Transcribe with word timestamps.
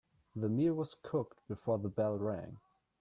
The 0.35 0.49
meal 0.49 0.73
was 0.73 0.95
cooked 0.95 1.47
before 1.47 1.77
the 1.77 1.87
bell 1.87 2.17
rang. 2.17 2.57